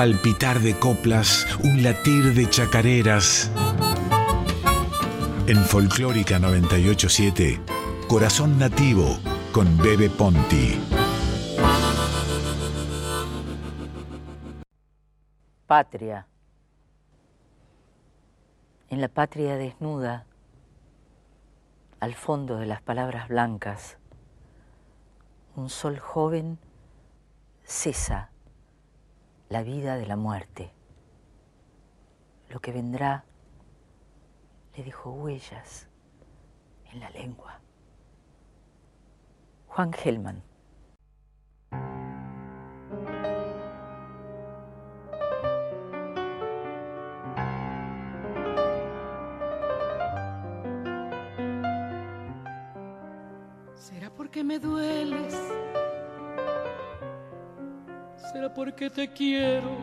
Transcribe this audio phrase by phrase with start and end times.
[0.00, 3.50] palpitar de coplas, un latir de chacareras.
[5.46, 7.60] En Folclórica 987,
[8.08, 9.18] Corazón Nativo
[9.52, 10.80] con Bebe Ponti.
[15.66, 16.26] Patria.
[18.88, 20.24] En la patria desnuda,
[22.00, 23.98] al fondo de las palabras blancas,
[25.56, 26.58] un sol joven
[27.64, 28.29] cesa
[29.50, 30.72] la vida de la muerte.
[32.48, 33.24] Lo que vendrá
[34.76, 35.88] le dejó huellas
[36.92, 37.60] en la lengua.
[39.66, 40.42] Juan Gelman.
[53.74, 55.49] ¿Será porque me dueles?
[58.40, 59.76] ¿Será porque te quiero?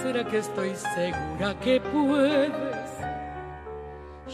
[0.00, 2.90] ¿Será que estoy segura que puedes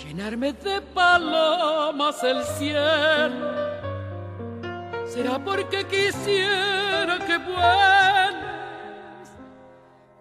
[0.00, 3.50] llenarme de palomas el cielo?
[5.08, 9.28] ¿Será porque quisiera que vueles,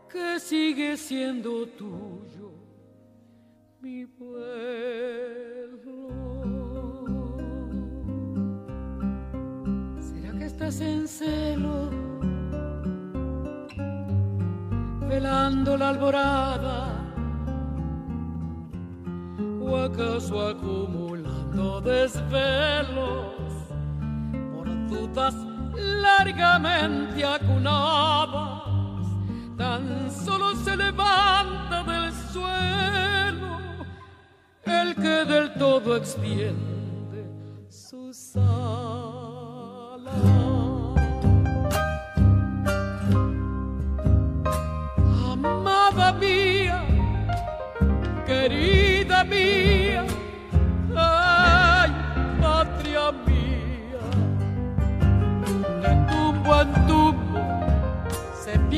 [0.09, 2.53] que sigue siendo tuyo
[3.81, 5.46] mi vuelo?
[10.67, 11.89] ¿Será que estás en celo?
[15.07, 16.89] velando la alborada
[19.61, 23.35] o acaso acumulando desvelos
[24.53, 25.35] por dudas
[25.75, 29.07] largamente acunadas
[29.57, 33.57] tan solo se levanta del suelo
[34.65, 37.25] el que del todo extiende
[37.69, 39.06] sus alas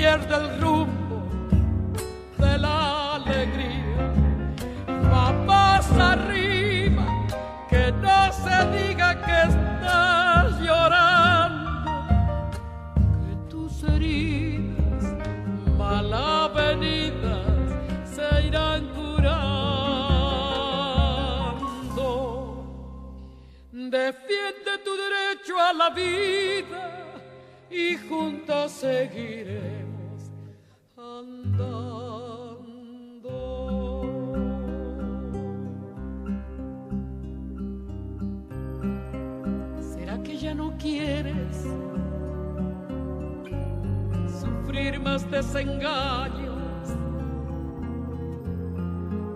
[0.09, 1.17] pierde el rumbo
[2.37, 4.11] de la alegría.
[5.11, 7.05] Va más arriba,
[7.69, 12.07] que no se diga que estás llorando,
[13.23, 15.03] que tus heridas
[15.77, 17.67] mal avenidas
[18.15, 19.19] se irán curando.
[23.71, 26.83] Defiende tu derecho a la vida
[27.69, 29.78] y juntos seguiremos
[40.79, 41.67] quieres?
[44.39, 46.57] sufrir más desengaños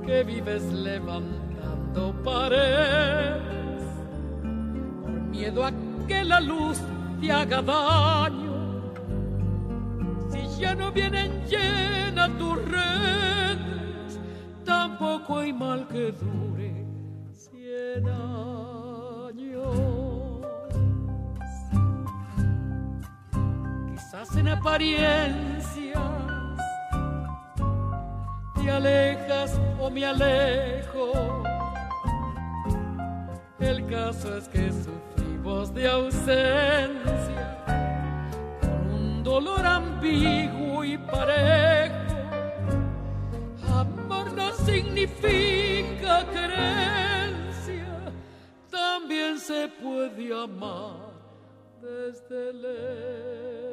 [0.06, 3.84] que vives levantando paredes
[5.02, 5.72] por miedo a
[6.08, 6.80] que la luz
[7.20, 8.94] te haga daño
[10.30, 14.20] si ya no vienen llenas tus redes
[14.64, 16.86] tampoco hay mal que dure
[17.31, 18.08] cien
[24.23, 26.00] quizás en apariencias
[28.56, 31.44] te alejas o me alejo.
[33.59, 37.57] El caso es que sufrimos de ausencia
[38.62, 41.94] con un dolor ambiguo y parejo.
[43.73, 47.88] Amor no significa querencia,
[48.69, 51.13] también se puede amar
[51.81, 53.72] desde lejos.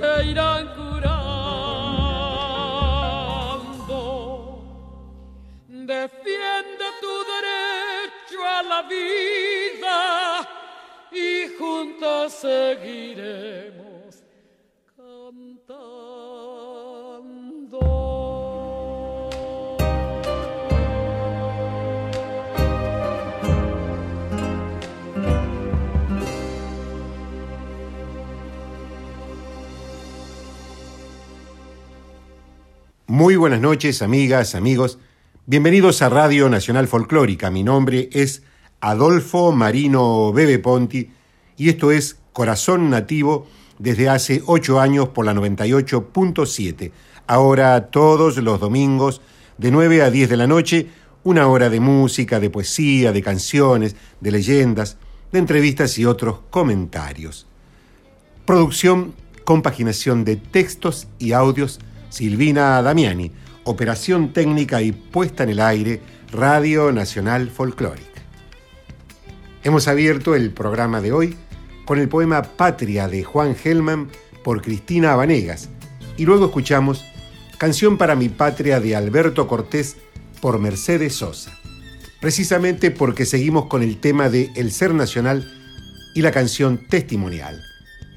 [0.00, 1.10] se irán curando.
[5.68, 9.98] Defiende tu derecho a la vida
[11.12, 13.89] y juntos seguiremos
[33.10, 35.00] Muy buenas noches, amigas, amigos.
[35.44, 37.50] Bienvenidos a Radio Nacional Folclórica.
[37.50, 38.44] Mi nombre es
[38.80, 41.10] Adolfo Marino Bebe Ponti
[41.56, 43.48] y esto es Corazón Nativo
[43.80, 46.92] desde hace ocho años por la 98.7.
[47.26, 49.22] Ahora todos los domingos
[49.58, 50.86] de 9 a 10 de la noche,
[51.24, 54.98] una hora de música, de poesía, de canciones, de leyendas,
[55.32, 57.48] de entrevistas y otros comentarios.
[58.46, 61.80] Producción, compaginación de textos y audios
[62.10, 63.30] Silvina Damiani,
[63.64, 66.00] operación técnica y puesta en el aire,
[66.32, 68.22] Radio Nacional Folclórica.
[69.62, 71.36] Hemos abierto el programa de hoy
[71.86, 74.08] con el poema Patria de Juan Gelman
[74.42, 75.68] por Cristina Vanegas
[76.16, 77.04] y luego escuchamos
[77.58, 79.96] Canción para mi patria de Alberto Cortés
[80.40, 81.52] por Mercedes Sosa,
[82.20, 85.46] precisamente porque seguimos con el tema de El Ser Nacional
[86.14, 87.62] y la canción testimonial.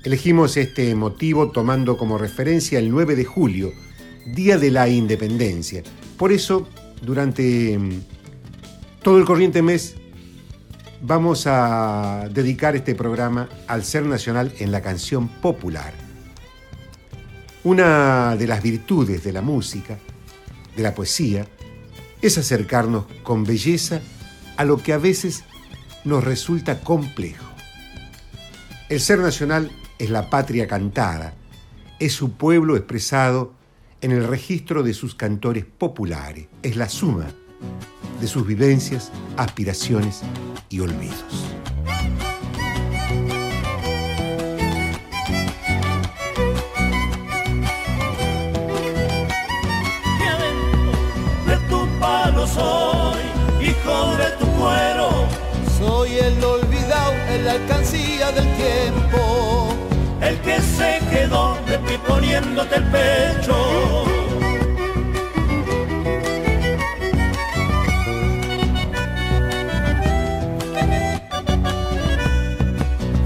[0.04, 3.74] Elegimos este motivo tomando como referencia el 9 de julio,
[4.26, 5.84] Día de la Independencia.
[6.18, 6.68] Por eso,
[7.02, 8.02] durante mm,
[9.02, 9.96] todo el corriente mes,
[11.02, 15.94] vamos a dedicar este programa al ser nacional en la canción popular.
[17.66, 19.98] Una de las virtudes de la música,
[20.76, 21.46] de la poesía,
[22.22, 24.02] es acercarnos con belleza
[24.56, 25.44] a lo que a veces
[26.06, 27.46] nos resulta complejo.
[28.88, 31.34] El ser nacional es la patria cantada,
[32.00, 33.54] es su pueblo expresado
[34.04, 37.26] en el registro de sus cantores populares, es la suma
[38.20, 40.22] de sus vivencias, aspiraciones
[40.70, 41.48] y olvidos.
[51.48, 53.22] De tu palo soy,
[53.62, 55.28] hijo de tu cuero,
[55.80, 59.83] soy el olvidado en la alcancía del tiempo
[60.34, 63.56] el que se quedó de ti poniéndote el pecho.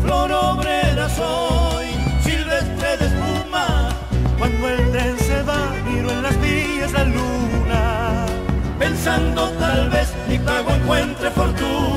[0.03, 1.87] Flor obrera soy,
[2.23, 3.89] silvestre de espuma,
[4.37, 8.25] cuando el tren se va, miro en las vías la luna,
[8.79, 11.96] pensando tal vez mi pago encuentre fortuna.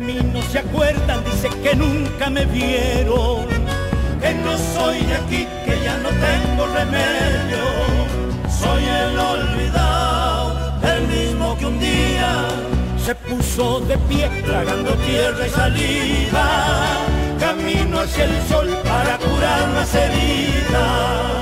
[0.00, 3.46] Mí no se acuerdan, dice que nunca me vieron.
[4.20, 7.62] Que no soy de aquí, que ya no tengo remedio.
[8.48, 12.48] Soy el olvidado, el mismo que un día
[13.04, 16.46] se puso de pie, tragando tierra y saliva.
[17.40, 21.32] Camino hacia el sol para curar las heridas.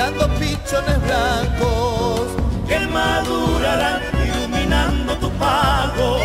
[0.00, 2.28] Cuidando pichones blancos
[2.66, 6.18] que madurarán iluminando tu pago.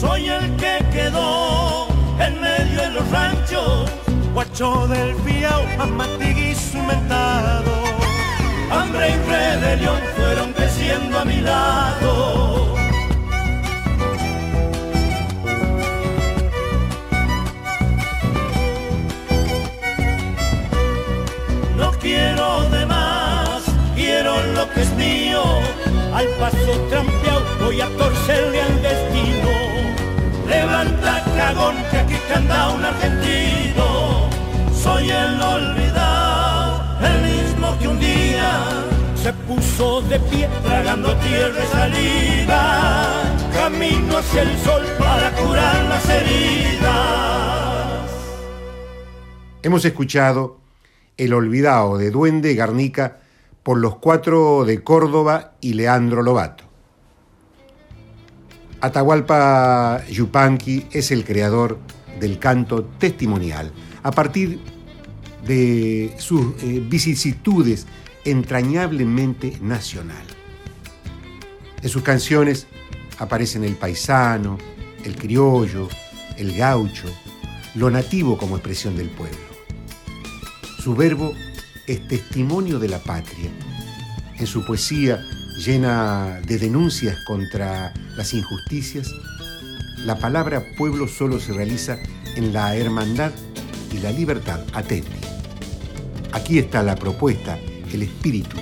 [0.00, 1.86] Soy el que quedó
[2.18, 3.90] en medio de los ranchos,
[4.32, 7.72] guacho del fiao, amatiguizo mentado
[8.70, 12.53] hambre y rebelión fueron creciendo a mi lado.
[26.14, 29.50] Al paso trampeado voy a torcerle al destino.
[30.48, 34.30] Levanta cagón que aquí canta un argentino.
[34.72, 38.60] Soy el olvidado, el mismo que un día
[39.20, 46.08] se puso de pie, tragando tierra y saliva, camino hacia el sol para curar las
[46.08, 46.84] heridas.
[49.64, 50.58] Hemos escuchado
[51.16, 53.23] El Olvidado de Duende Garnica
[53.64, 56.64] por los cuatro de Córdoba y Leandro Lobato.
[58.80, 61.78] Atahualpa Yupanqui es el creador
[62.20, 63.72] del canto testimonial.
[64.02, 64.60] A partir
[65.46, 67.86] de sus eh, vicisitudes
[68.26, 70.24] entrañablemente nacional.
[71.82, 72.66] En sus canciones
[73.18, 74.58] aparecen el paisano,
[75.04, 75.88] el criollo,
[76.36, 77.08] el gaucho,
[77.74, 79.38] lo nativo como expresión del pueblo.
[80.78, 81.32] Su verbo
[81.86, 83.50] es testimonio de la patria
[84.38, 85.24] en su poesía
[85.56, 89.10] llena de denuncias contra las injusticias,
[90.04, 91.98] la palabra pueblo solo se realiza
[92.36, 93.32] en la hermandad
[93.92, 94.60] y la libertad.
[94.72, 95.16] Atente.
[96.32, 97.58] Aquí está la propuesta,
[97.92, 98.56] el espíritu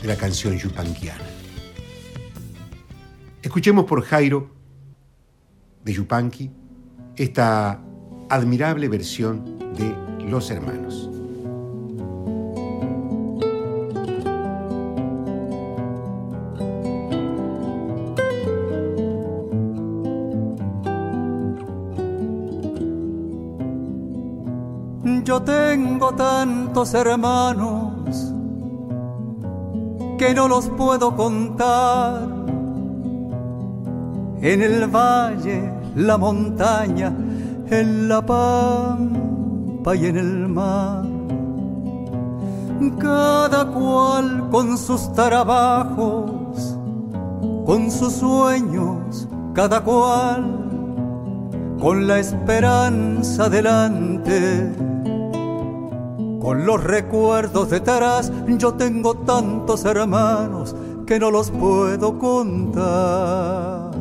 [0.00, 1.24] de la canción yupanquiana.
[3.42, 4.50] Escuchemos por Jairo
[5.84, 6.50] de Yupanqui
[7.16, 7.82] esta
[8.30, 9.94] admirable versión de
[10.26, 11.11] Los Hermanos.
[25.32, 28.34] Yo tengo tantos hermanos
[30.18, 32.28] que no los puedo contar.
[34.42, 37.14] En el valle, la montaña,
[37.70, 41.06] en la pampa y en el mar.
[42.98, 46.76] Cada cual con sus trabajos,
[47.64, 50.44] con sus sueños, cada cual
[51.80, 54.91] con la esperanza delante
[56.42, 60.74] con los recuerdos detrás, yo tengo tantos hermanos
[61.06, 63.92] que no los puedo contar.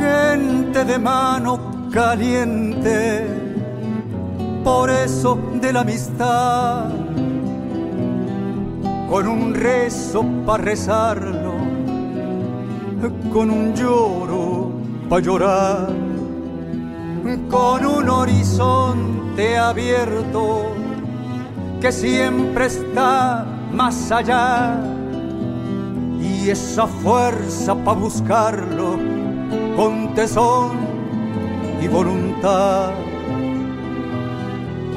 [0.00, 3.26] Gente de mano caliente,
[4.62, 6.88] por eso de la amistad,
[9.08, 11.54] con un rezo para rezarlo,
[13.32, 14.70] con un lloro
[15.08, 15.88] para llorar,
[17.50, 20.66] con un horizonte abierto
[21.80, 24.80] que siempre está más allá.
[26.20, 28.98] Y esa fuerza para buscarlo
[29.76, 30.89] con tesón
[31.80, 32.90] y voluntad.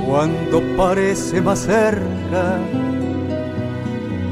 [0.05, 2.59] Cuando parece más cerca,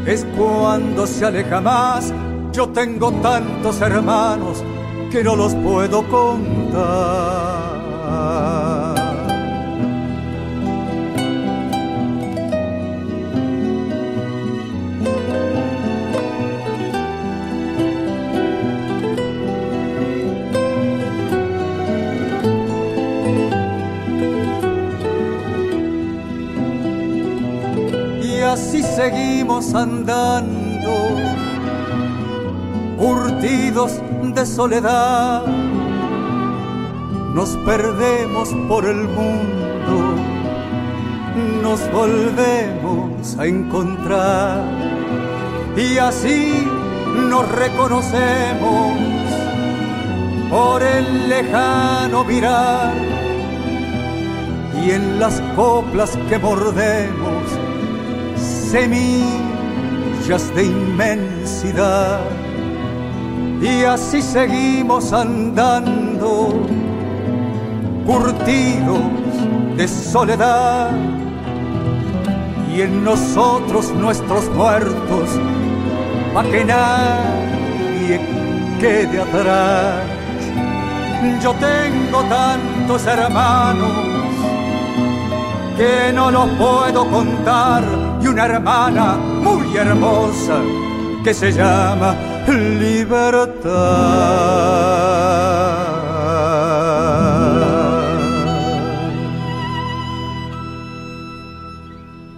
[0.06, 2.14] es cuando se aleja más.
[2.52, 4.64] Yo tengo tantos hermanos
[5.12, 7.72] que no los puedo contar.
[28.96, 30.92] Seguimos andando,
[32.98, 33.94] curtidos
[34.34, 35.46] de soledad.
[37.34, 40.16] Nos perdemos por el mundo,
[41.64, 44.64] nos volvemos a encontrar
[45.78, 46.68] y así
[47.30, 48.98] nos reconocemos
[50.50, 52.94] por el lejano mirar
[54.84, 57.21] y en las coplas que mordemos
[58.72, 62.22] semillas de inmensidad.
[63.62, 66.54] Y así seguimos andando,
[68.06, 69.02] curtidos
[69.76, 70.92] de soledad.
[72.74, 75.30] Y en nosotros nuestros muertos,
[76.34, 78.22] pa' que nadie
[78.80, 80.04] quede atrás.
[81.44, 83.92] Yo tengo tantos hermanos
[85.76, 90.62] que no los puedo contar y una hermana muy hermosa
[91.24, 92.16] que se llama
[92.48, 93.72] libertad.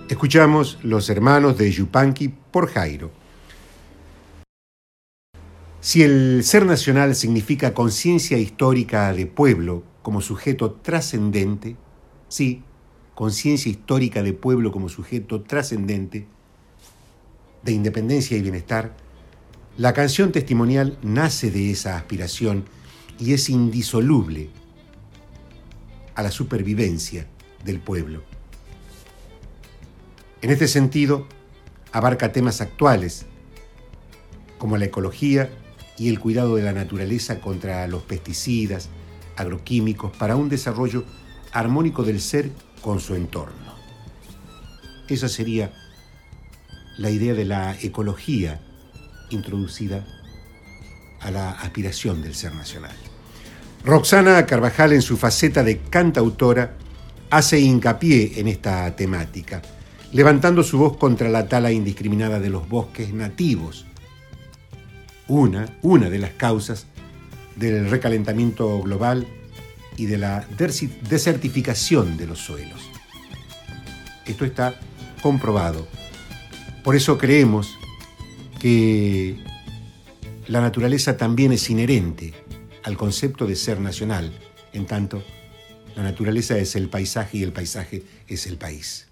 [0.08, 3.12] Escuchamos Los Hermanos de Yupanqui por Jairo.
[5.82, 11.76] Si el ser nacional significa conciencia histórica de pueblo como sujeto trascendente,
[12.30, 12.64] sí,
[13.16, 16.26] conciencia histórica de pueblo como sujeto trascendente,
[17.64, 18.96] de independencia y bienestar,
[19.78, 22.66] la canción testimonial nace de esa aspiración
[23.20, 24.50] y es indisoluble
[26.16, 27.28] a la supervivencia
[27.64, 28.24] del pueblo.
[30.42, 31.26] En este sentido,
[31.92, 33.26] abarca temas actuales
[34.58, 35.50] como la ecología
[35.98, 38.90] y el cuidado de la naturaleza contra los pesticidas,
[39.36, 41.04] agroquímicos, para un desarrollo
[41.52, 42.52] armónico del ser
[42.84, 43.74] con su entorno.
[45.08, 45.72] Esa sería
[46.98, 48.60] la idea de la ecología
[49.30, 50.06] introducida
[51.22, 52.96] a la aspiración del ser nacional.
[53.84, 56.76] Roxana Carvajal en su faceta de cantautora
[57.30, 59.62] hace hincapié en esta temática,
[60.12, 63.86] levantando su voz contra la tala indiscriminada de los bosques nativos,
[65.28, 66.86] una, una de las causas
[67.56, 69.26] del recalentamiento global
[69.98, 70.48] y de la
[71.10, 72.90] desertificación de los suelos.
[74.26, 74.80] Esto está
[75.22, 75.88] comprobado.
[76.84, 77.78] Por eso creemos
[78.60, 79.38] que
[80.48, 82.34] la naturaleza también es inherente
[82.84, 84.34] al concepto de ser nacional,
[84.74, 85.24] en tanto
[85.96, 89.08] la naturaleza es el paisaje y el paisaje es el país.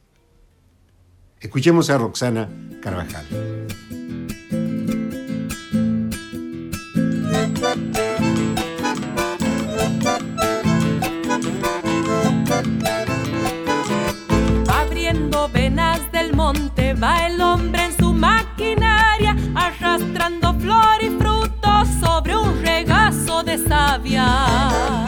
[1.39, 2.49] Escuchemos a Roxana
[2.81, 3.27] Carvajal.
[17.01, 25.00] Va el hombre en su maquinaria, arrastrando flor y frutos sobre un regazo de savia.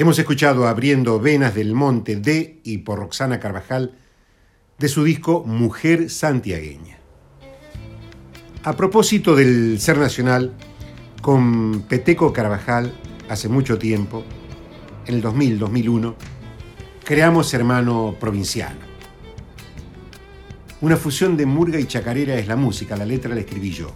[0.00, 3.98] Hemos escuchado Abriendo Venas del Monte de y por Roxana Carvajal
[4.78, 6.98] de su disco Mujer Santiagueña.
[8.62, 10.52] A propósito del ser nacional,
[11.20, 12.94] con Peteco Carvajal,
[13.28, 14.22] hace mucho tiempo,
[15.04, 16.14] en el 2000-2001,
[17.04, 18.78] creamos Hermano Provinciano.
[20.80, 23.90] Una fusión de murga y chacarera es la música, la letra la escribí yo,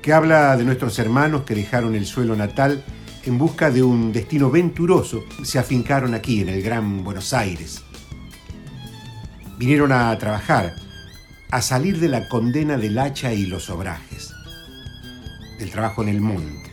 [0.00, 2.82] que habla de nuestros hermanos que dejaron el suelo natal
[3.24, 7.82] en busca de un destino venturoso, se afincaron aquí en el Gran Buenos Aires.
[9.58, 10.74] Vinieron a trabajar,
[11.50, 14.32] a salir de la condena del hacha y los obrajes,
[15.58, 16.70] del trabajo en el monte.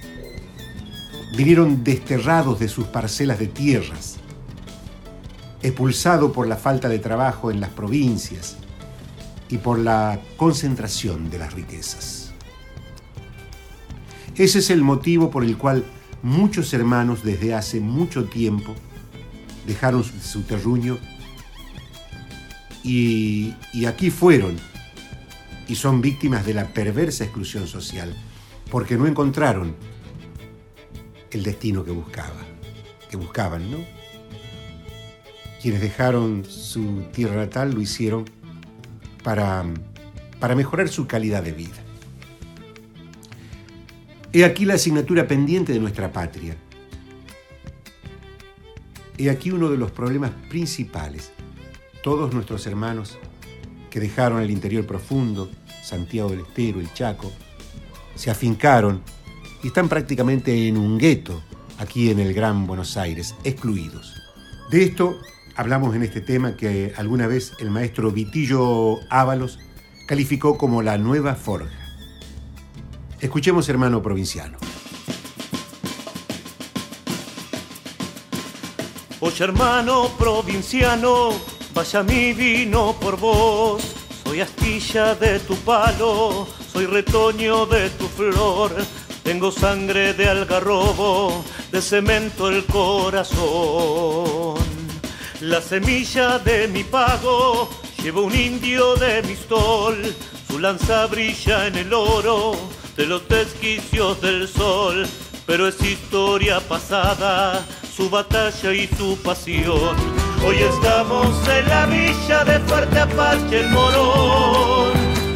[1.35, 4.17] Vinieron desterrados de sus parcelas de tierras,
[5.61, 8.55] expulsados por la falta de trabajo en las provincias
[9.49, 12.31] y por la concentración de las riquezas.
[14.35, 15.83] Ese es el motivo por el cual
[16.23, 18.75] muchos hermanos desde hace mucho tiempo
[19.65, 20.97] dejaron su, terruño
[22.83, 24.55] y, y aquí fueron
[25.67, 28.15] y son víctimas de la perversa exclusión social
[28.71, 29.75] porque no encontraron
[31.31, 32.41] el destino que buscaba,
[33.09, 33.77] que buscaban, ¿no?
[35.61, 38.25] Quienes dejaron su tierra natal lo hicieron
[39.23, 39.65] para,
[40.39, 41.86] para mejorar su calidad de vida.
[44.33, 46.55] He aquí la asignatura pendiente de nuestra patria.
[49.17, 51.31] He aquí uno de los problemas principales.
[52.03, 53.17] Todos nuestros hermanos
[53.89, 55.49] que dejaron el interior profundo,
[55.81, 57.31] Santiago del Estero, el Chaco,
[58.15, 59.01] se afincaron
[59.63, 61.41] y están prácticamente en un gueto
[61.79, 64.21] aquí en el Gran Buenos Aires, excluidos.
[64.69, 65.17] De esto
[65.55, 69.57] hablamos en este tema que alguna vez el maestro Vitillo Ábalos
[70.05, 71.86] calificó como la nueva forja.
[73.19, 74.59] Escuchemos, hermano provinciano.
[79.19, 81.31] Oye hermano provinciano,
[81.73, 83.81] vaya mi vino por vos.
[84.23, 88.75] Soy astilla de tu palo, soy retoño de tu flor,
[89.23, 94.59] tengo sangre de algarrobo, de cemento el corazón.
[95.41, 97.67] La semilla de mi pago
[98.03, 100.15] lleva un indio de mi stol,
[100.47, 105.07] su lanza brilla en el oro de los desquicios del sol,
[105.45, 107.63] pero es historia pasada,
[107.95, 109.95] su batalla y su pasión.
[110.43, 114.93] Hoy estamos en la villa de Fuerte Apache, el Morón.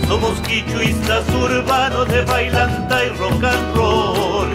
[0.08, 4.50] Somos quichuistas urbanos de bailanta y rock and roll,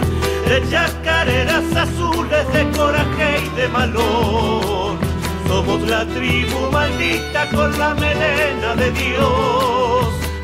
[0.45, 4.99] de chacareras azules, de coraje y de malón.
[5.47, 9.96] Somos la tribu maldita con la melena de Dios.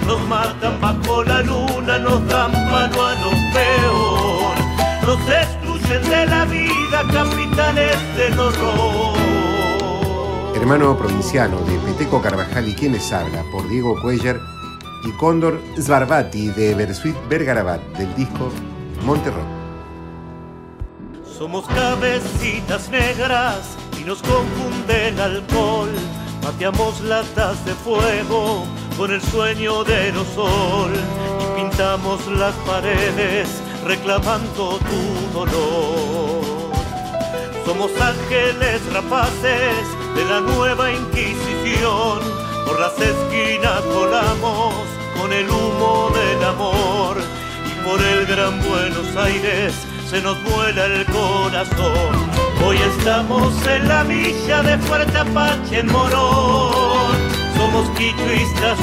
[0.08, 4.56] Nos matan bajo la luna, nos dan mano a lo peor.
[5.06, 9.18] Nos destruyen de la vida, capitales del horror.
[10.56, 14.40] Hermano provinciano de Peteco Carvajal y quienes habla por Diego Cuellar
[15.06, 18.50] y Cóndor Svarbati de Bersuit Bergarabat del disco
[19.06, 19.48] Monterrock.
[21.26, 25.90] Somos cabecitas negras y nos confunde el alcohol.
[26.42, 28.66] Pateamos latas de fuego
[28.98, 33.50] con el sueño de los sol y pintamos las paredes
[33.86, 36.44] reclamando tu dolor.
[37.66, 42.20] Somos ángeles rapaces de la nueva Inquisición,
[42.66, 44.74] por las esquinas volamos
[45.20, 47.18] con el humo del amor
[47.66, 49.74] y por el gran Buenos Aires
[50.10, 52.34] se nos vuela el corazón.
[52.66, 56.83] Hoy estamos en la villa de Fuerte Apache en Morón.
[57.74, 57.90] Somos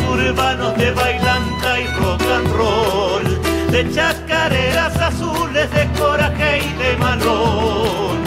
[0.08, 8.18] urbanos de bailanta y rock and roll, de chacareras azules, de coraje y de malón.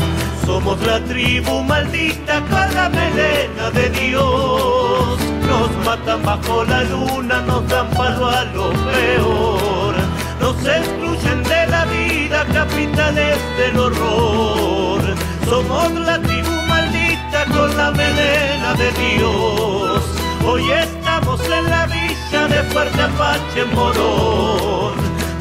[0.45, 5.19] Somos la tribu maldita con la melena de Dios.
[5.47, 9.95] Nos matan bajo la luna, nos dan palo a lo peor.
[10.39, 15.01] Nos excluyen de la vida, capitales del horror.
[15.45, 20.02] Somos la tribu maldita con la melena de Dios.
[20.45, 24.93] Hoy estamos en la villa de Fuerte Apache Morón.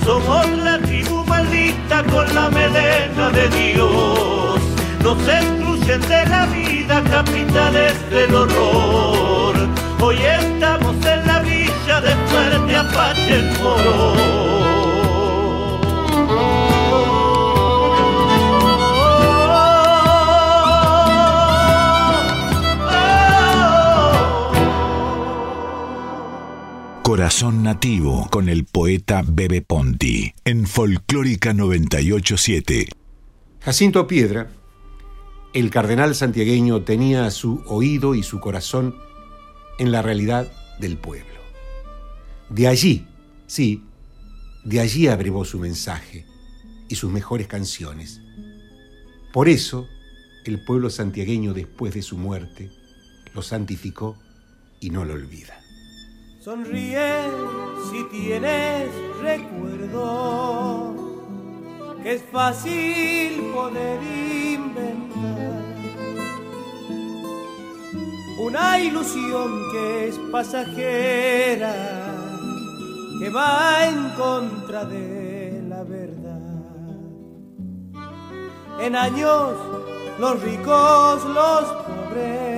[0.04, 4.60] Somos la tribu maldita con la melena de Dios.
[5.02, 9.54] Nos excluyen de la vida, capitales del horror.
[10.00, 14.71] Hoy estamos en la villa de Fuerte Apache Morón.
[27.02, 32.86] Corazón Nativo con el poeta Bebe Ponti en Folclórica 987.
[33.58, 34.52] Jacinto Piedra,
[35.52, 38.94] el cardenal santiagueño tenía su oído y su corazón
[39.80, 41.40] en la realidad del pueblo.
[42.48, 43.04] De allí,
[43.48, 43.82] sí,
[44.64, 46.24] de allí abrevó su mensaje
[46.88, 48.20] y sus mejores canciones.
[49.32, 49.88] Por eso,
[50.44, 52.70] el pueblo santiagueño después de su muerte
[53.34, 54.16] lo santificó
[54.78, 55.61] y no lo olvida.
[56.44, 57.22] Sonríe
[57.88, 60.92] si tienes recuerdo,
[62.02, 65.62] que es fácil poder inventar
[68.40, 71.76] una ilusión que es pasajera,
[73.20, 76.40] que va en contra de la verdad.
[78.80, 79.54] En años
[80.18, 82.51] los ricos, los pobres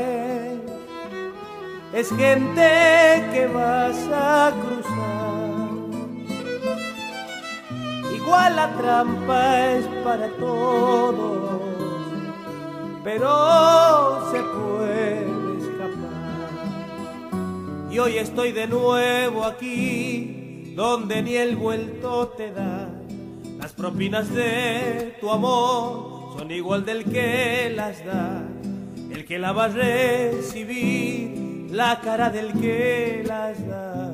[1.94, 5.54] es gente que vas a cruzar.
[8.12, 11.62] Igual la trampa es para todos,
[13.04, 15.26] pero se puede
[15.58, 16.50] escapar.
[17.92, 22.88] Y hoy estoy de nuevo aquí, donde ni el vuelto te da.
[23.60, 28.42] Las propinas de tu amor son igual del que las da,
[29.12, 31.43] el que la va a recibir
[31.74, 34.13] la cara del que las da.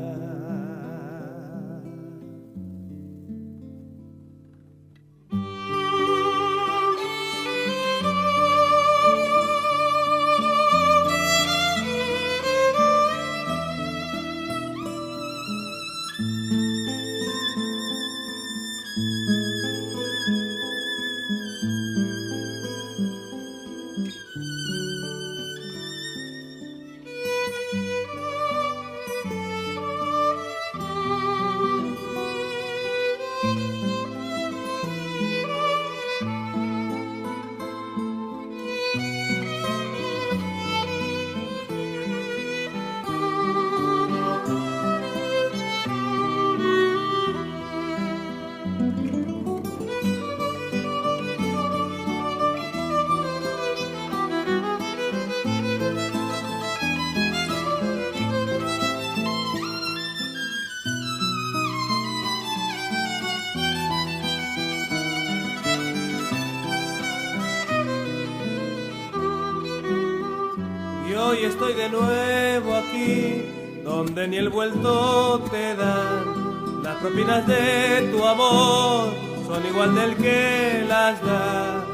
[74.04, 76.82] Donde ni el vuelto te dan.
[76.82, 79.12] Las propinas de tu amor
[79.46, 81.84] son igual del que las da,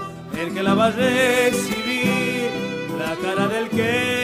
[0.41, 2.49] el que la va a recibir,
[2.97, 4.16] la cara del que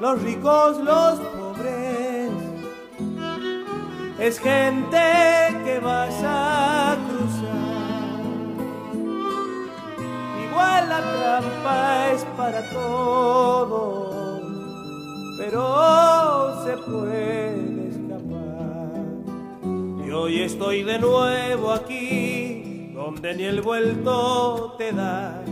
[0.00, 1.20] los ricos, los
[4.18, 4.98] es gente
[5.64, 8.22] que vas a cruzar.
[10.48, 14.42] Igual la trampa es para todos,
[15.38, 19.04] pero se puede escapar.
[20.04, 25.44] Y hoy estoy de nuevo aquí, donde ni el vuelto te da.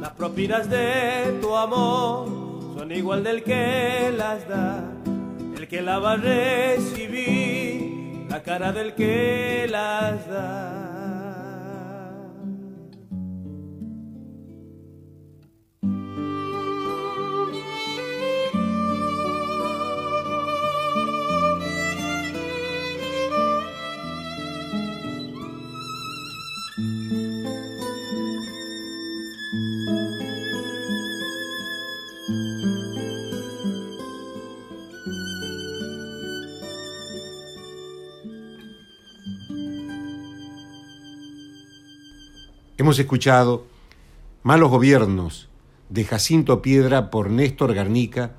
[0.00, 2.39] Las propinas de tu amor
[2.90, 4.82] son igual del que las da,
[5.56, 10.89] el que la va a recibir la cara del que las da.
[42.90, 43.68] Hemos escuchado
[44.42, 45.48] Malos Gobiernos
[45.90, 48.32] de Jacinto Piedra por Néstor Garnica,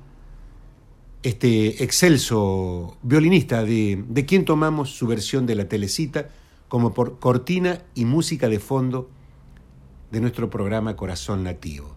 [1.22, 6.28] este excelso violinista de, de quien tomamos su versión de la telecita
[6.68, 9.08] como por cortina y música de fondo
[10.10, 11.96] de nuestro programa Corazón Nativo.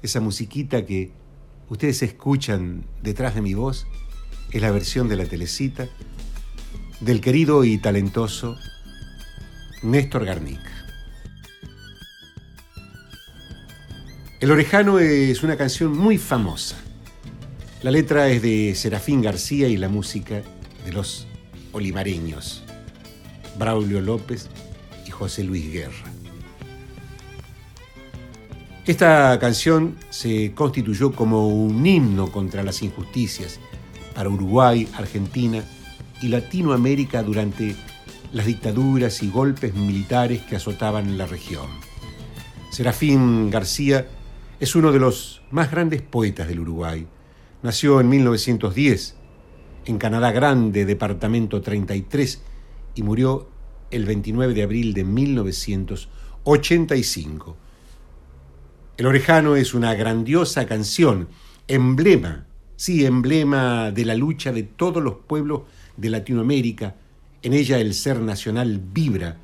[0.00, 1.10] Esa musiquita que
[1.68, 3.84] ustedes escuchan detrás de mi voz
[4.52, 5.88] es la versión de la telecita
[7.00, 8.54] del querido y talentoso
[9.82, 10.75] Néstor Garnica.
[14.38, 16.76] El Orejano es una canción muy famosa.
[17.82, 20.42] La letra es de Serafín García y la música
[20.84, 21.26] de los
[21.72, 22.62] olimareños,
[23.58, 24.50] Braulio López
[25.06, 26.12] y José Luis Guerra.
[28.84, 33.58] Esta canción se constituyó como un himno contra las injusticias
[34.14, 35.64] para Uruguay, Argentina
[36.20, 37.74] y Latinoamérica durante
[38.34, 41.68] las dictaduras y golpes militares que azotaban la región.
[42.70, 44.06] Serafín García
[44.58, 47.06] es uno de los más grandes poetas del Uruguay.
[47.62, 49.16] Nació en 1910
[49.86, 52.42] en Canadá Grande, departamento 33,
[52.94, 53.48] y murió
[53.90, 57.56] el 29 de abril de 1985.
[58.96, 61.28] El Orejano es una grandiosa canción,
[61.68, 65.62] emblema, sí, emblema de la lucha de todos los pueblos
[65.96, 66.94] de Latinoamérica.
[67.42, 69.38] En ella el ser nacional vibra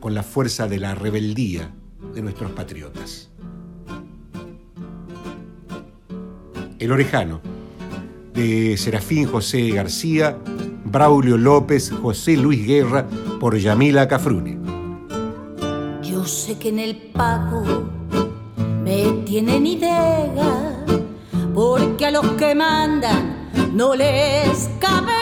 [0.00, 1.74] con la fuerza de la rebeldía
[2.14, 3.28] de nuestros patriotas.
[6.78, 7.40] El Orejano,
[8.34, 10.36] de Serafín José García,
[10.84, 13.06] Braulio López, José Luis Guerra,
[13.40, 14.58] por Yamila Cafrune.
[16.02, 17.64] Yo sé que en el pago
[18.84, 20.84] me tienen idea,
[21.54, 25.12] porque a los que mandan no les cabe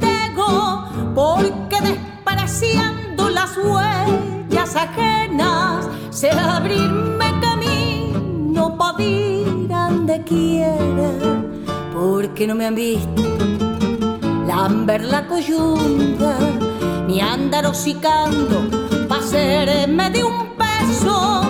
[0.00, 0.84] estego,
[1.14, 8.98] porque despreciando las huellas ajenas, se abrirme camino para
[10.18, 11.10] quiera,
[11.92, 13.22] porque no me han visto.
[14.46, 16.36] Lamber la coyunta,
[17.06, 18.56] ni andar hocicando
[19.08, 21.42] pa' serme de un peso,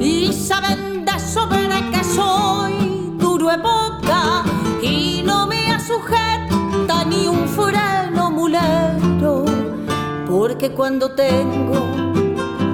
[0.00, 4.44] y saben de sobra que soy duro de boca
[4.82, 9.44] y no me sujeta ni un freno mulero,
[10.28, 11.80] porque cuando tengo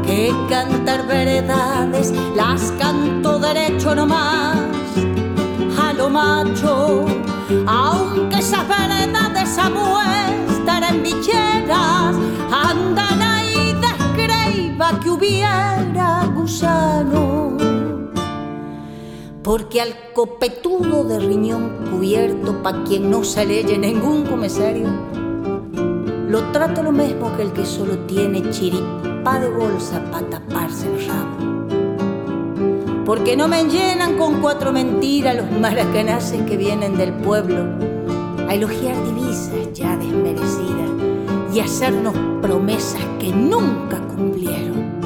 [0.05, 4.48] que cantar verdades, las canto derecho nomás
[6.11, 7.07] macho,
[7.67, 12.17] aunque esas verdades a muestra en bicheras
[12.51, 17.57] andan ahí descreiva que hubiera gusano.
[19.43, 24.89] Porque al copetudo de riñón cubierto, pa' quien no se leye ningún comisario,
[26.29, 31.07] lo trata lo mismo que el que solo tiene chiripa de bolsa pa' taparse el
[31.07, 31.48] rabo.
[33.09, 37.65] Porque no me llenan con cuatro mentiras los maracanaces que vienen del pueblo
[38.47, 40.91] a elogiar divisas ya desmerecidas
[41.55, 45.01] y hacernos promesas que nunca cumplieron.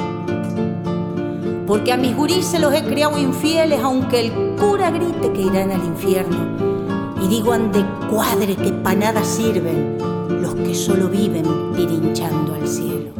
[1.65, 5.85] Porque a mis gurises los he criado infieles, aunque el cura grite que irán al
[5.85, 7.15] infierno.
[7.23, 9.97] Y digo ande cuadre que pa' nada sirven
[10.41, 13.11] los que solo viven pirinchando al cielo.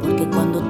[0.00, 0.60] Porque cuando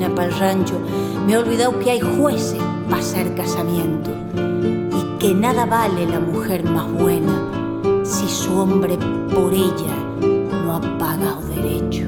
[0.00, 0.80] para el rancho,
[1.26, 4.10] me he olvidado que hay jueces para hacer casamiento.
[4.34, 8.96] Y que nada vale la mujer más buena si su hombre
[9.32, 9.94] por ella
[10.64, 12.04] no ha pagado derecho.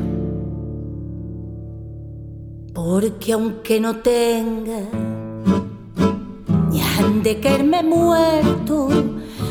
[2.73, 4.81] Porque aunque no tenga
[6.71, 8.89] ni han de caerme muerto,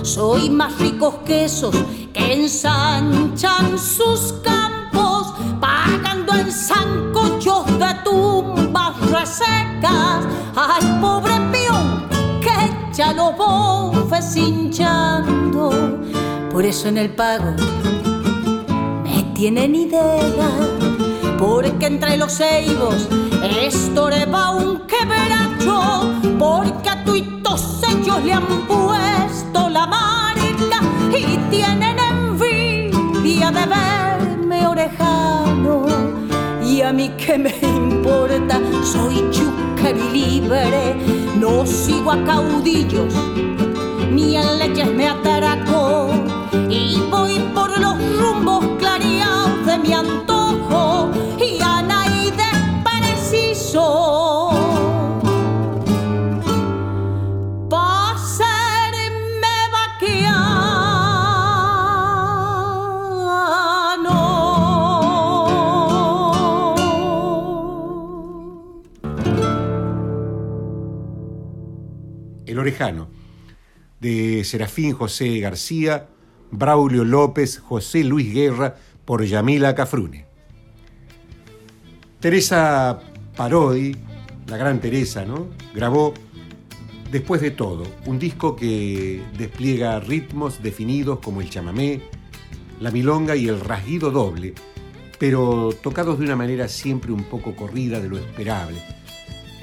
[0.02, 1.76] soy más rico que esos
[2.12, 6.52] que ensanchan sus campos, pagando en de
[8.04, 12.08] tumbas resecas al pobre peón
[12.42, 15.72] que ya lo bofes hinchando.
[16.52, 17.54] Por eso en el pago
[19.04, 20.50] me tienen idea
[21.38, 23.10] porque entre los ceibos
[23.62, 30.80] estorba un quebracho, porque a tuitos ellos le han puesto la marca
[31.12, 35.93] y tienen envidia de verme orejano.
[36.84, 40.93] Y a mí que me importa, soy chucari libre,
[41.39, 43.13] no sigo a caudillos,
[44.12, 46.10] ni en leyes me ataraco,
[46.69, 50.33] y voy por los rumbos clareados de mi antojo
[72.63, 73.08] Orejano,
[73.99, 76.08] de Serafín José García,
[76.52, 80.26] Braulio López, José Luis Guerra, por Yamila Cafrune.
[82.19, 82.99] Teresa
[83.36, 83.95] Parodi,
[84.47, 85.47] la gran Teresa, ¿no?
[85.76, 86.13] Grabó
[87.13, 92.02] Después de todo, un disco que despliega ritmos definidos como el chamamé,
[92.80, 94.56] la milonga y el rasguido doble,
[95.19, 98.82] pero tocados de una manera siempre un poco corrida de lo esperable.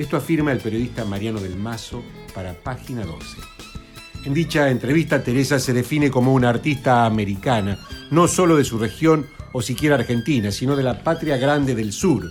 [0.01, 2.03] Esto afirma el periodista Mariano del Mazo
[2.35, 3.37] para Página 12.
[4.25, 7.79] En dicha entrevista, Teresa se define como una artista americana,
[8.11, 12.31] no solo de su región o siquiera argentina, sino de la patria grande del sur.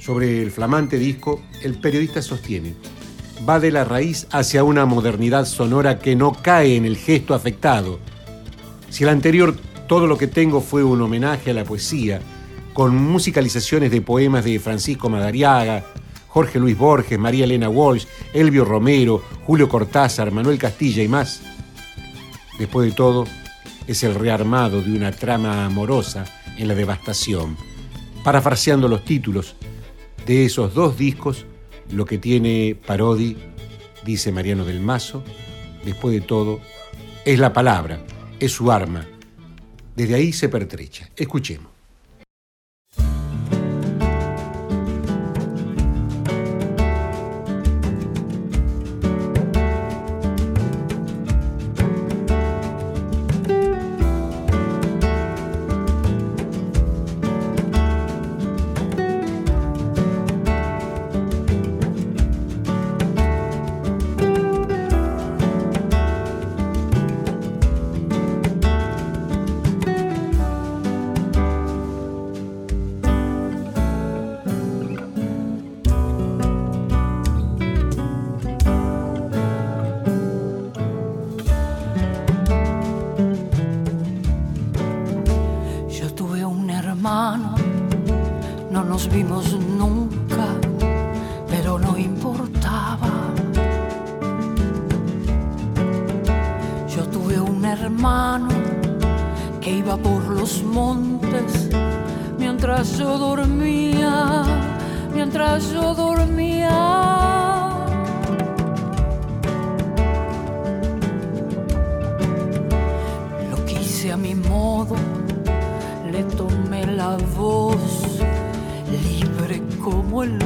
[0.00, 2.76] Sobre el flamante disco, el periodista sostiene,
[3.46, 7.98] va de la raíz hacia una modernidad sonora que no cae en el gesto afectado.
[8.88, 9.54] Si el anterior,
[9.86, 12.22] todo lo que tengo fue un homenaje a la poesía,
[12.72, 15.84] con musicalizaciones de poemas de Francisco Madariaga,
[16.32, 21.42] Jorge Luis Borges, María Elena Walsh, Elvio Romero, Julio Cortázar, Manuel Castilla y más.
[22.58, 23.26] Después de todo,
[23.86, 26.24] es el rearmado de una trama amorosa
[26.56, 27.54] en la devastación.
[28.24, 29.56] Parafraseando los títulos
[30.24, 31.44] de esos dos discos,
[31.90, 33.36] lo que tiene Parodi,
[34.02, 35.22] dice Mariano del Mazo,
[35.84, 36.60] después de todo,
[37.26, 38.06] es la palabra,
[38.40, 39.06] es su arma.
[39.94, 41.10] Desde ahí se pertrecha.
[41.14, 41.71] Escuchemos.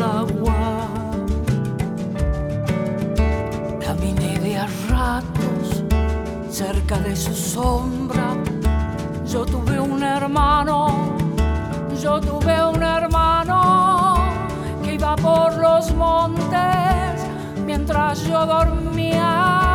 [0.02, 0.88] agua.
[3.80, 5.84] Caminé de a ratos
[6.50, 8.36] cerca de su sombra.
[9.26, 11.16] Yo tuve un hermano,
[12.02, 14.16] yo tuve un hermano
[14.82, 17.26] que iba por los montes
[17.66, 19.65] mientras yo dormía.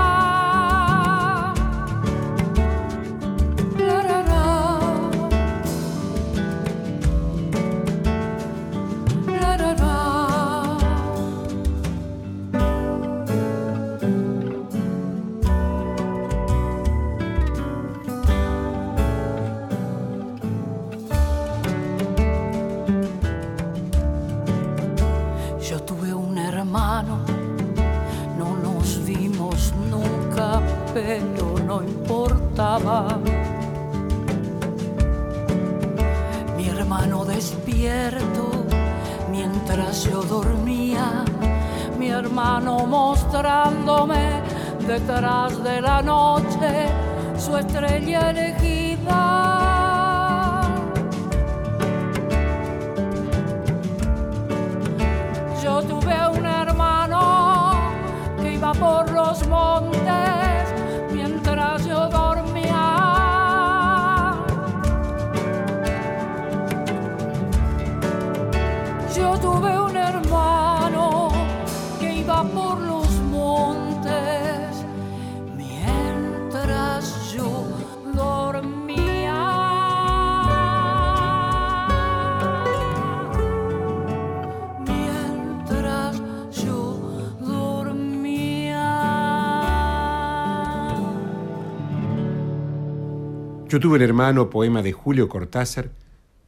[36.58, 38.66] Mi hermano despierto
[39.32, 41.24] mientras yo dormía,
[41.98, 44.42] mi hermano mostrándome
[44.86, 46.90] detrás de la noche
[47.38, 49.22] su estrella elegida.
[55.64, 57.72] Yo tuve un hermano
[58.42, 60.11] que iba por los montes
[93.72, 95.92] Yo tuve hermano, poema de Julio Cortázar,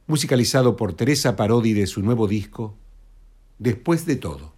[0.06, 2.76] musicalizado por Teresa Parodi de su nuevo disco,
[3.58, 4.52] Después de todo.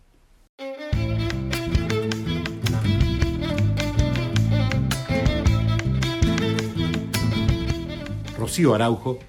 [8.37, 9.21] Rocío Araujo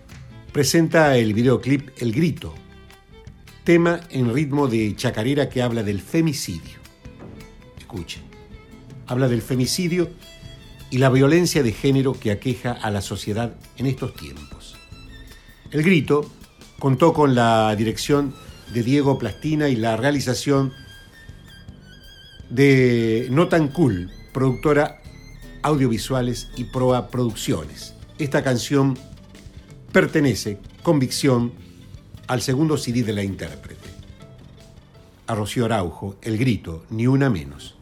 [0.51, 2.55] presenta el videoclip El Grito,
[3.63, 6.79] tema en ritmo de chacarera que habla del femicidio.
[7.77, 8.23] Escuchen,
[9.05, 10.09] habla del femicidio
[10.89, 14.75] y la violencia de género que aqueja a la sociedad en estos tiempos.
[15.71, 16.29] El grito
[16.79, 18.33] contó con la dirección
[18.73, 20.73] de Diego Plastina y la realización
[22.49, 25.01] de Notan Cool, productora
[25.61, 27.93] audiovisuales y Proa Producciones.
[28.17, 28.97] Esta canción
[29.91, 31.53] pertenece, convicción,
[32.27, 33.89] al segundo CD de la intérprete.
[35.27, 37.76] A Rocío Araujo, El Grito, ni una menos.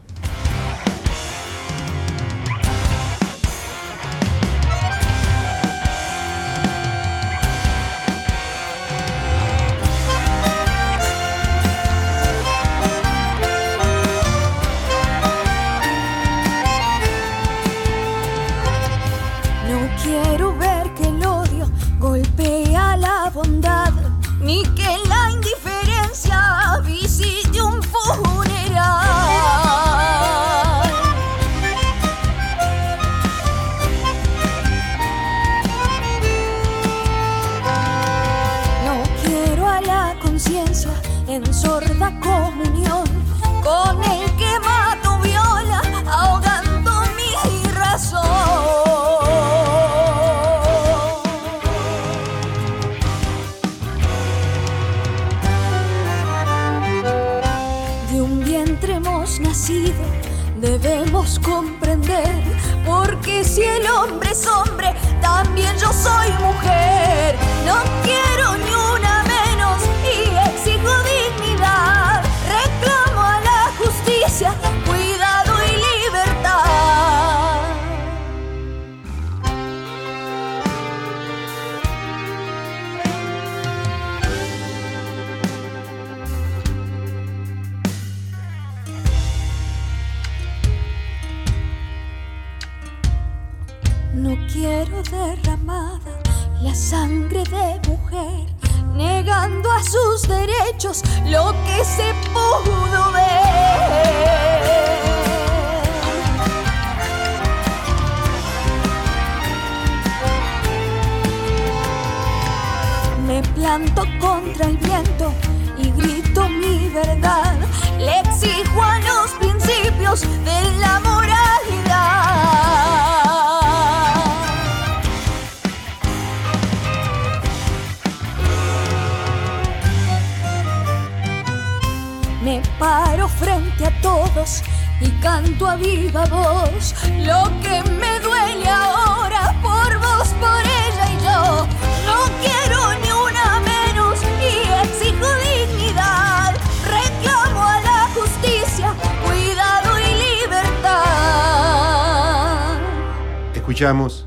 [153.56, 154.26] Escuchamos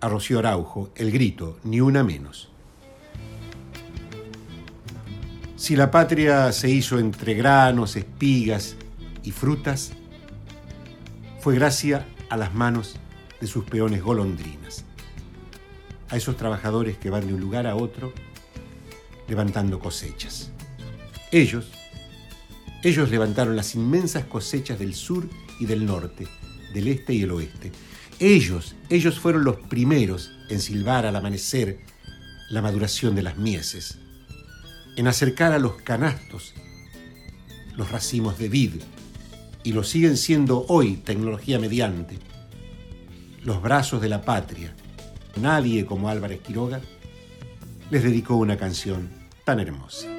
[0.00, 2.50] a Rocío Araujo, El Grito, ni una menos.
[5.56, 8.76] Si la patria se hizo entre granos, espigas
[9.22, 9.92] y frutas,
[11.40, 12.96] fue gracia a las manos
[13.40, 14.84] de sus peones golondrinas,
[16.10, 18.12] a esos trabajadores que van de un lugar a otro
[19.28, 20.50] levantando cosechas.
[21.32, 21.70] Ellos,
[22.82, 25.28] ellos levantaron las inmensas cosechas del sur
[25.58, 26.28] y del norte,
[26.72, 27.72] del este y el oeste.
[28.18, 31.80] Ellos, ellos fueron los primeros en silbar al amanecer
[32.50, 33.98] la maduración de las mieses,
[34.96, 36.54] en acercar a los canastos
[37.76, 38.72] los racimos de vid,
[39.62, 42.18] y lo siguen siendo hoy tecnología mediante,
[43.44, 44.74] los brazos de la patria.
[45.36, 46.80] Nadie como Álvarez Quiroga
[47.90, 49.08] les dedicó una canción
[49.44, 50.17] tan hermosa.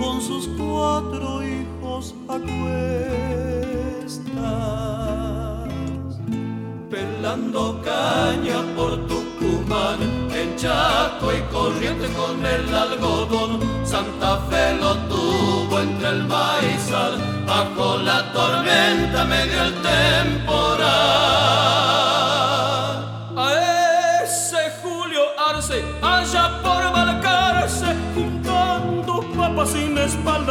[0.00, 2.38] con sus cuatro hijos a
[6.90, 10.00] pelando caña por Tucumán,
[10.32, 17.98] en Chaco y corriente con el algodón, Santa Fe lo tuvo entre el maizal, bajo
[17.98, 20.99] la tormenta medio el temporal.
[29.66, 30.49] sin espalda.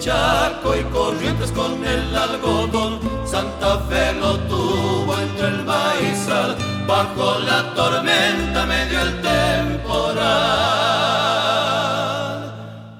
[0.00, 3.00] Chaco y Corrientes con el algodón.
[3.26, 10.24] Santa Fe lo tuvo entre el maizal, bajo la tormenta medio el temporal.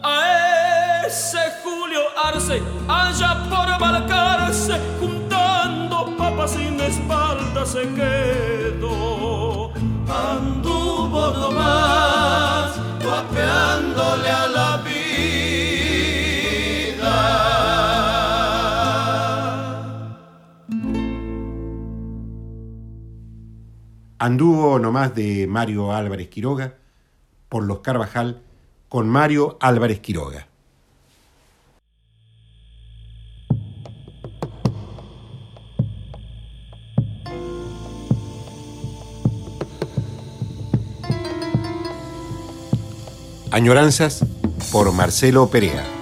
[0.02, 8.89] A ese Julio Arce, allá por Balcarce, juntando papas sin espalda se quedó.
[24.22, 26.74] Anduvo nomás de Mario Álvarez Quiroga
[27.48, 28.42] por los Carvajal
[28.90, 30.46] con Mario Álvarez Quiroga.
[43.50, 44.26] Añoranzas
[44.70, 45.99] por Marcelo Perea.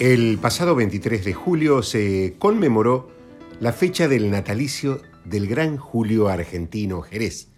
[0.00, 3.10] El pasado 23 de julio se conmemoró
[3.60, 7.48] la fecha del natalicio del gran Julio argentino Jerez,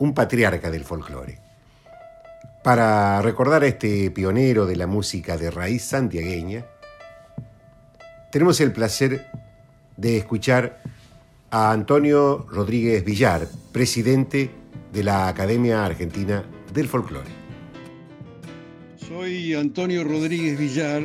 [0.00, 1.38] un patriarca del folclore.
[2.64, 6.66] Para recordar a este pionero de la música de raíz santiagueña,
[8.32, 9.24] tenemos el placer
[9.96, 10.82] de escuchar
[11.52, 14.50] a Antonio Rodríguez Villar, presidente
[14.92, 17.30] de la Academia Argentina del Folclore.
[18.96, 21.04] Soy Antonio Rodríguez Villar,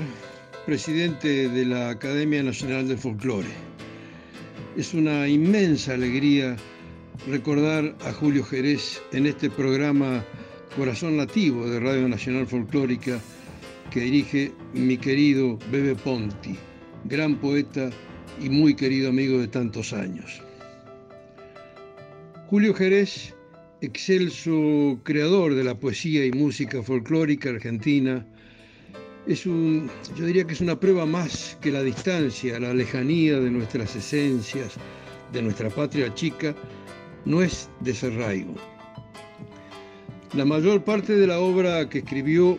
[0.70, 3.50] presidente de la Academia Nacional del Folclore.
[4.78, 6.58] Es una inmensa alegría
[7.28, 10.24] recordar a Julio Jerez en este programa
[10.76, 13.20] Corazón Nativo de Radio Nacional Folclórica
[13.90, 16.56] que dirige mi querido Bebe Ponti,
[17.06, 17.90] gran poeta
[18.40, 20.40] y muy querido amigo de tantos años.
[22.46, 23.34] Julio Jerez,
[23.82, 28.24] excelso creador de la poesía y música folclórica argentina,
[29.30, 33.52] es un, yo diría que es una prueba más que la distancia, la lejanía de
[33.52, 34.74] nuestras esencias,
[35.32, 36.56] de nuestra patria chica,
[37.26, 38.56] no es desarraigo.
[40.34, 42.58] La mayor parte de la obra que escribió eh,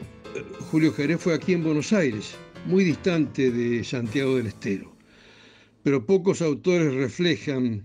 [0.71, 4.95] Julio Jerez fue aquí en Buenos Aires, muy distante de Santiago del Estero.
[5.83, 7.85] Pero pocos autores reflejan,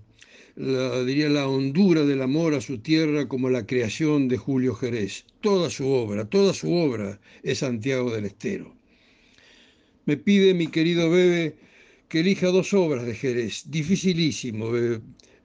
[0.55, 5.25] diría, la hondura del amor a su tierra como la creación de Julio Jerez.
[5.41, 8.74] Toda su obra, toda su obra es Santiago del Estero.
[10.05, 11.55] Me pide mi querido Bebe
[12.09, 13.63] que elija dos obras de Jerez.
[13.65, 14.69] Dificilísimo,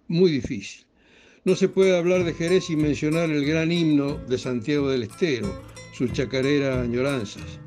[0.08, 0.84] muy difícil.
[1.44, 5.62] No se puede hablar de Jerez sin mencionar el gran himno de Santiago del Estero,
[5.94, 7.58] su chacarera Añoranzas.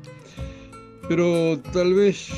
[1.08, 2.28] Pero tal vez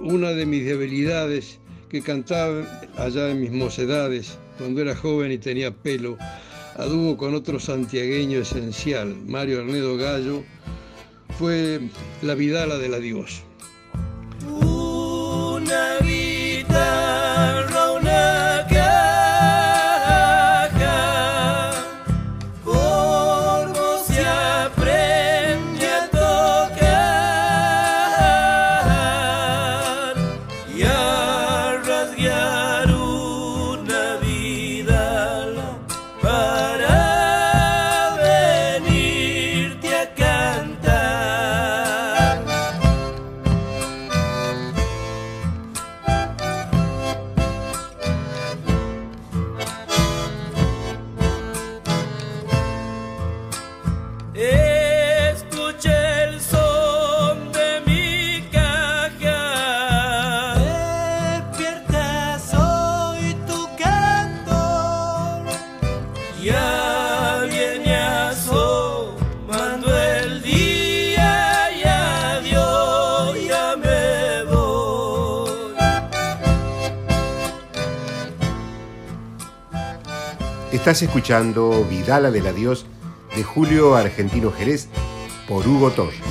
[0.00, 1.58] una de mis debilidades
[1.88, 2.66] que cantaba
[2.98, 9.16] allá en mis mocedades, cuando era joven y tenía pelo, a con otro santiagueño esencial,
[9.26, 10.44] Mario Arnedo Gallo,
[11.38, 11.80] fue
[12.22, 12.98] La Vidala de la
[15.70, 16.19] Dios.
[80.80, 82.86] Estás escuchando Vidala del Adiós
[83.36, 84.88] de Julio Argentino Jerez
[85.46, 86.29] por Hugo Torres.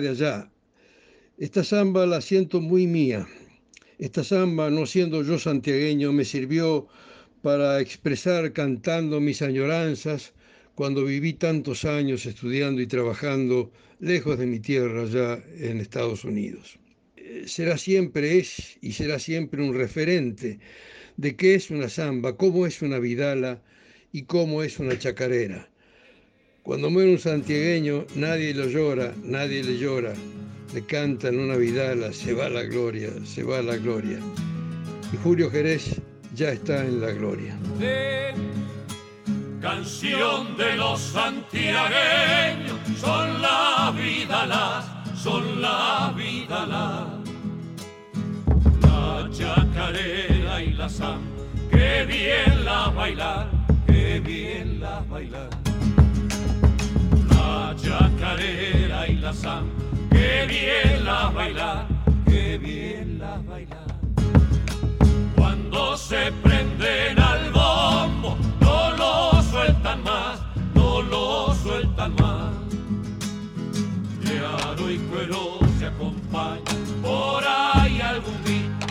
[0.00, 0.50] De allá.
[1.38, 3.26] Esta samba la siento muy mía.
[3.98, 6.88] Esta samba, no siendo yo santiagueño, me sirvió
[7.42, 10.32] para expresar cantando mis añoranzas
[10.74, 16.78] cuando viví tantos años estudiando y trabajando lejos de mi tierra allá en Estados Unidos.
[17.16, 20.58] Eh, Será siempre, es y será siempre un referente
[21.16, 23.62] de qué es una samba, cómo es una vidala
[24.12, 25.70] y cómo es una chacarera.
[26.66, 30.12] Cuando muere un santiagueño, nadie lo llora, nadie le llora.
[30.74, 34.18] le cantan una vidala, se va la gloria, se va la gloria.
[35.12, 36.02] Y Julio Jerez
[36.34, 37.56] ya está en la gloria.
[39.60, 47.06] canción de los santiagueños, son la vida las, son la vida las.
[48.82, 51.20] La chacarera y la sam,
[51.70, 53.48] que bien la bailar,
[53.86, 55.65] que bien la bailar.
[57.98, 59.70] La chacarera y la sam,
[60.10, 61.86] que bien la bailar,
[62.26, 63.86] que bien la bailar
[65.36, 70.40] cuando se prenden al bombo, no lo sueltan más,
[70.74, 72.52] no lo sueltan más.
[74.20, 76.64] De aro y cuero se acompaña
[77.02, 78.86] por ahí algún grito.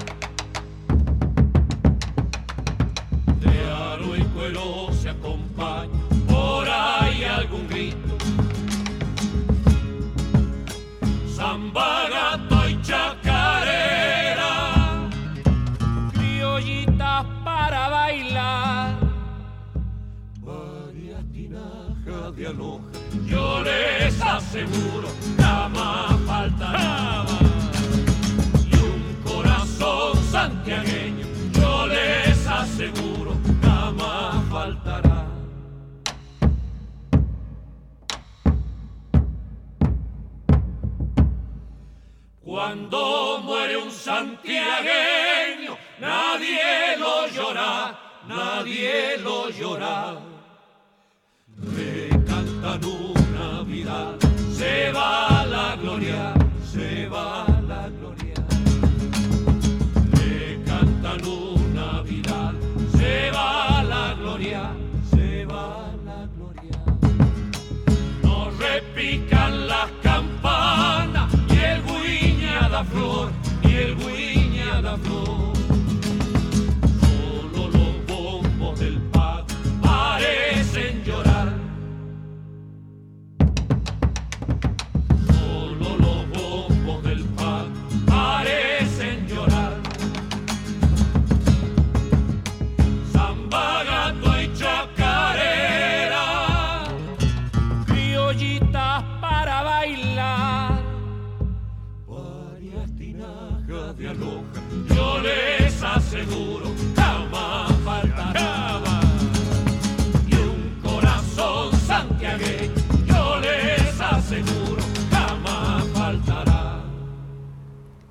[3.41, 5.91] De aro y cuero se acompaña
[6.27, 8.04] por ahí algún grito.
[11.75, 14.53] Samba, gato y chacarera
[16.13, 18.95] criollitas para bailar.
[20.39, 22.83] Varias tinajas de aloja,
[23.25, 27.25] yo les aseguro, jamás faltará.
[28.63, 31.04] Y un corazón santiagueño,
[42.65, 47.95] Cuando muere un santiagueño, nadie lo llora,
[48.27, 50.15] nadie lo llora.
[51.75, 52.81] Le cantan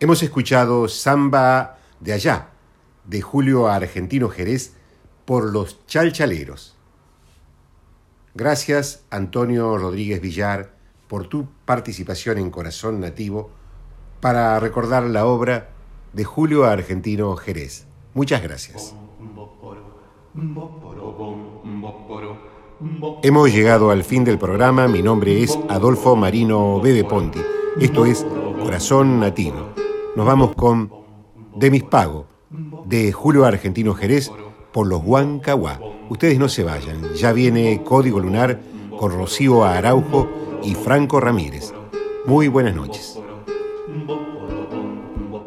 [0.05, 2.51] Hemos escuchado Samba de allá,
[3.07, 4.75] de Julio Argentino Jerez,
[5.25, 6.77] por los chalchaleros.
[8.35, 10.75] Gracias, Antonio Rodríguez Villar,
[11.09, 13.49] por tu participación en Corazón Nativo
[14.21, 15.71] para recordar la obra
[16.13, 17.87] de Julio Argentino Jerez.
[18.13, 18.95] Muchas gracias.
[23.23, 24.87] Hemos llegado al fin del programa.
[24.87, 26.93] Mi nombre es Adolfo Marino B.
[26.93, 27.41] de Ponti.
[27.81, 28.27] Esto es
[28.63, 29.74] Corazón Nativo.
[30.17, 30.91] Nos vamos con
[31.57, 32.27] De mis pago,
[32.85, 34.31] de Julio Argentino Jerez,
[34.73, 35.81] por los Huancahuá.
[36.09, 37.15] Ustedes no se vayan.
[37.15, 38.61] Ya viene Código Lunar
[38.99, 40.29] con Rocío Araujo
[40.62, 41.73] y Franco Ramírez.
[42.27, 43.19] Muy buenas noches.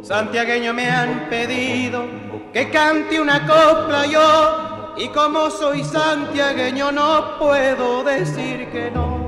[0.02, 2.06] Santiagueño me han pedido
[2.54, 9.28] que cante una copla yo y como soy santiagueño no puedo decir que no.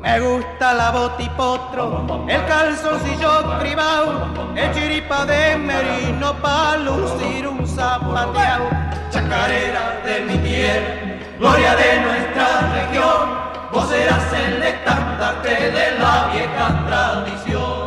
[0.00, 8.70] Me gusta la botipotro, el calzoncillo privado, el chiripa de merino pa' lucir un zapateado.
[9.10, 13.38] Chacarera de mi tierra, gloria de nuestra región,
[13.72, 17.78] vos serás el estandarte de la vieja tradición.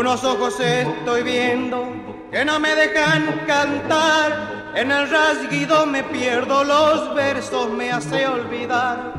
[0.00, 1.86] Unos ojos estoy viendo
[2.32, 4.72] que no me dejan cantar.
[4.74, 9.12] En el rasguido me pierdo, los versos me hace olvidar.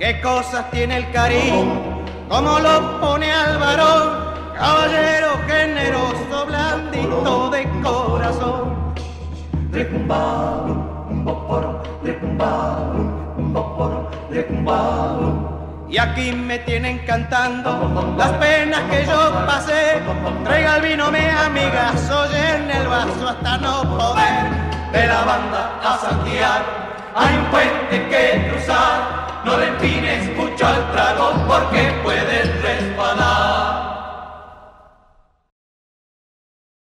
[0.00, 2.04] ¿Qué cosas tiene el cariño?
[2.28, 4.34] ¿Cómo lo pone al varón?
[4.56, 8.94] Caballero generoso, blandito de corazón.
[15.88, 20.02] Y aquí me tienen cantando las penas que yo pasé.
[20.42, 24.50] Traiga el vino, mi amiga, soy en el vaso hasta no poder.
[24.92, 26.64] De la banda a Santiago
[27.14, 29.42] hay un puente que cruzar.
[29.44, 33.93] No le empines mucho al trago porque puedes resbalar.